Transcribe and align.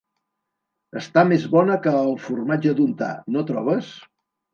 Està 1.01 1.23
més 1.31 1.43
bona 1.55 1.75
que 1.83 1.93
el 1.97 2.09
formatge 2.23 2.73
d'untar, 2.79 3.11
no 3.37 3.45
trobes? 3.51 3.93